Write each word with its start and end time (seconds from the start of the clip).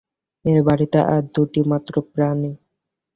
এ 0.45 0.55
বাড়িতে 0.67 0.99
আর 1.13 1.23
দুটি 1.35 1.61
মাত্র 1.71 1.93
প্রাণী। 2.11 2.51